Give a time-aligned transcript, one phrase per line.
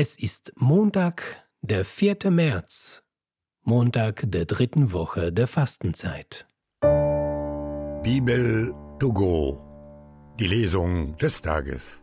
[0.00, 2.30] Es ist Montag, der 4.
[2.30, 3.02] März,
[3.64, 6.46] Montag der dritten Woche der Fastenzeit.
[8.04, 9.60] Bibel to go,
[10.38, 12.00] die Lesung des Tages.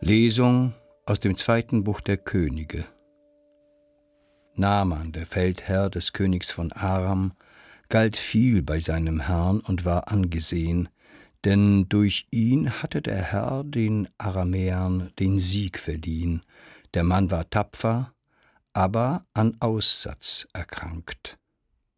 [0.00, 0.74] Lesung
[1.06, 2.84] aus dem zweiten Buch der Könige.
[4.54, 7.34] Naaman, der Feldherr des Königs von Aram,
[7.94, 10.88] galt viel bei seinem Herrn und war angesehen,
[11.44, 16.42] denn durch ihn hatte der Herr den Aramäern den Sieg verliehen.
[16.94, 18.12] Der Mann war tapfer,
[18.72, 21.38] aber an Aussatz erkrankt.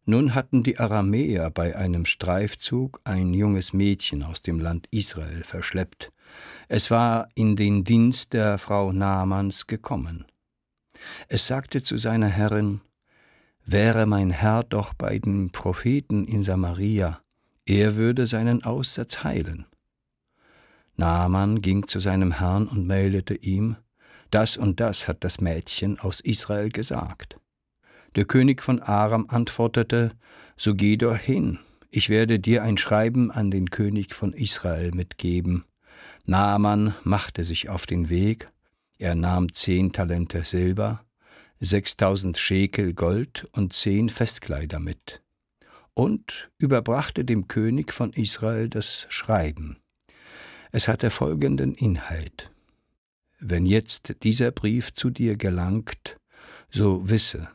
[0.05, 6.11] Nun hatten die Aramäer bei einem Streifzug ein junges Mädchen aus dem Land Israel verschleppt.
[6.67, 10.25] Es war in den Dienst der Frau Namans gekommen.
[11.27, 12.81] Es sagte zu seiner Herrin,
[13.69, 17.19] Wäre mein Herr doch bei den Propheten in Samaria,
[17.65, 19.65] er würde seinen Aussatz heilen.
[20.95, 23.75] Naaman ging zu seinem Herrn und meldete ihm,
[24.31, 27.41] das und das hat das Mädchen aus Israel gesagt.
[28.15, 30.11] Der König von Aram antwortete,
[30.55, 31.59] so geh doch hin,
[31.91, 35.65] ich werde dir ein Schreiben an den König von Israel mitgeben.
[36.25, 38.49] Naaman machte sich auf den Weg,
[38.97, 41.03] er nahm zehn Talente Silber,
[41.59, 45.21] sechstausend Schekel Gold und zehn Festkleider mit
[45.93, 49.77] und überbrachte dem König von Israel das Schreiben.
[50.71, 52.51] Es hatte folgenden Inhalt.
[53.39, 56.17] Wenn jetzt dieser Brief zu dir gelangt,
[56.69, 57.49] so wisse,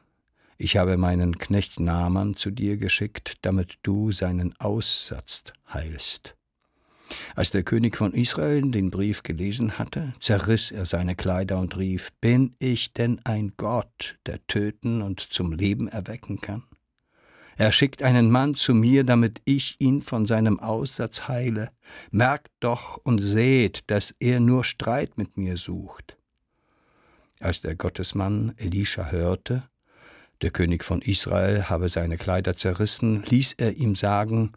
[0.58, 6.34] ich habe meinen Knecht Naaman zu dir geschickt, damit du seinen Aussatz heilst.
[7.34, 12.10] Als der König von Israel den Brief gelesen hatte, zerriss er seine Kleider und rief,
[12.20, 16.64] Bin ich denn ein Gott, der töten und zum Leben erwecken kann?
[17.56, 21.70] Er schickt einen Mann zu mir, damit ich ihn von seinem Aussatz heile.
[22.10, 26.16] Merkt doch und seht, dass er nur Streit mit mir sucht.
[27.40, 29.64] Als der Gottesmann Elisha hörte,
[30.42, 34.52] der König von Israel habe seine Kleider zerrissen, ließ er ihm sagen,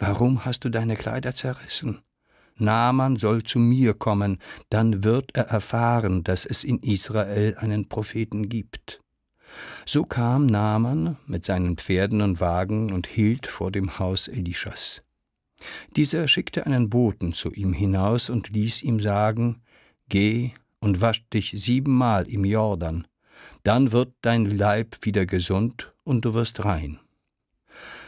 [0.00, 2.00] Warum hast du deine Kleider zerrissen?
[2.56, 4.38] Naaman soll zu mir kommen,
[4.70, 9.00] dann wird er erfahren, dass es in Israel einen Propheten gibt.
[9.84, 15.02] So kam Naaman mit seinen Pferden und Wagen und hielt vor dem Haus Elischas.
[15.96, 19.60] Dieser schickte einen Boten zu ihm hinaus und ließ ihm sagen,
[20.08, 23.06] Geh und wasch dich siebenmal im Jordan,
[23.64, 27.00] dann wird dein Leib wieder gesund und du wirst rein.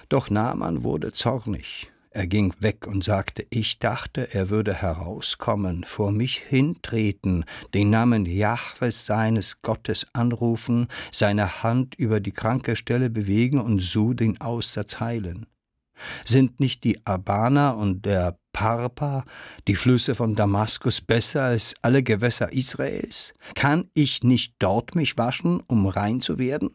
[0.09, 1.93] Doch Naaman wurde zornig.
[2.15, 8.27] Er ging weg und sagte, ich dachte, er würde herauskommen, vor mich hintreten, den Namen
[8.27, 15.01] Jahwes seines Gottes anrufen, seine Hand über die kranke Stelle bewegen und so den Aussatz
[15.01, 15.47] heilen.
[16.27, 19.25] Sind nicht die Abana und der Parpa,
[19.67, 23.33] die Flüsse von Damaskus, besser als alle Gewässer Israels?
[23.55, 26.73] Kann ich nicht dort mich waschen, um rein zu werden?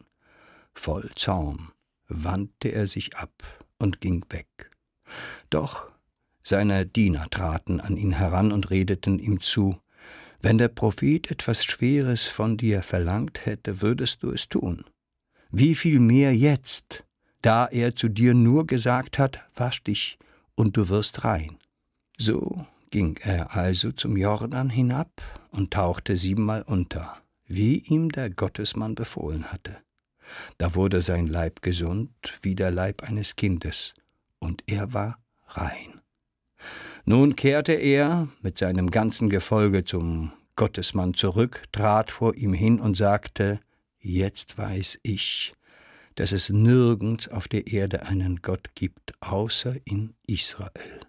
[0.74, 1.70] Voll Zorn
[2.08, 3.32] wandte er sich ab
[3.78, 4.70] und ging weg.
[5.50, 5.90] Doch
[6.42, 9.78] seine Diener traten an ihn heran und redeten ihm zu,
[10.40, 14.84] wenn der Prophet etwas Schweres von dir verlangt hätte, würdest du es tun.
[15.50, 17.04] Wie viel mehr jetzt,
[17.42, 20.18] da er zu dir nur gesagt hat, wasch dich
[20.54, 21.58] und du wirst rein.
[22.16, 25.10] So ging er also zum Jordan hinab
[25.50, 29.78] und tauchte siebenmal unter, wie ihm der Gottesmann befohlen hatte.
[30.58, 32.10] Da wurde sein Leib gesund
[32.42, 33.94] wie der Leib eines Kindes,
[34.38, 35.18] und er war
[35.48, 36.00] rein.
[37.04, 42.96] Nun kehrte er mit seinem ganzen Gefolge zum Gottesmann zurück, trat vor ihm hin und
[42.96, 43.60] sagte,
[44.00, 45.54] Jetzt weiß ich,
[46.14, 51.07] dass es nirgends auf der Erde einen Gott gibt, außer in Israel.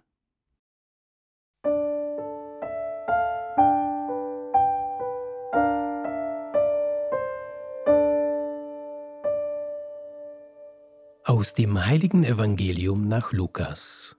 [11.40, 14.14] Aus dem heiligen Evangelium nach Lukas.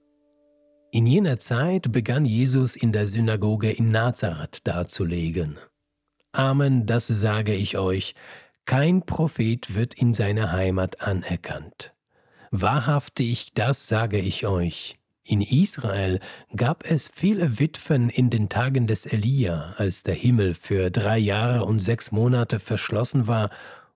[0.90, 5.60] In jener Zeit begann Jesus in der Synagoge in Nazareth darzulegen.
[6.32, 8.16] Amen, das sage ich euch,
[8.66, 11.94] kein Prophet wird in seiner Heimat anerkannt.
[12.50, 14.96] Wahrhaftig, das sage ich euch.
[15.24, 16.20] In Israel
[16.56, 21.66] gab es viele Witwen in den Tagen des Elia, als der Himmel für drei Jahre
[21.66, 23.52] und sechs Monate verschlossen war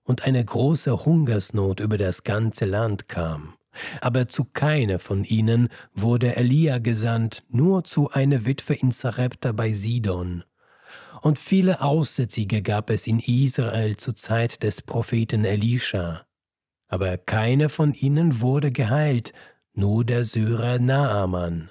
[0.06, 3.54] und eine große Hungersnot über das ganze Land kam.
[4.00, 9.72] Aber zu keiner von ihnen wurde Elia gesandt, nur zu einer Witwe in Sarepta bei
[9.72, 10.44] Sidon.
[11.20, 16.24] Und viele Aussätzige gab es in Israel zur Zeit des Propheten Elisha.
[16.88, 19.32] Aber keine von ihnen wurde geheilt,
[19.74, 21.70] nur der Syrer Naaman.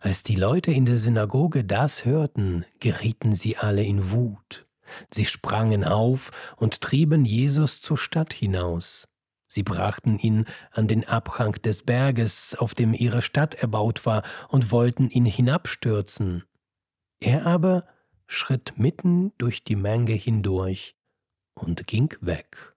[0.00, 4.66] Als die Leute in der Synagoge das hörten, gerieten sie alle in Wut.
[5.12, 9.06] Sie sprangen auf und trieben Jesus zur Stadt hinaus.
[9.46, 14.70] Sie brachten ihn an den Abhang des Berges, auf dem ihre Stadt erbaut war, und
[14.70, 16.44] wollten ihn hinabstürzen.
[17.18, 17.84] Er aber
[18.28, 20.94] schritt mitten durch die Menge hindurch
[21.54, 22.76] und ging weg.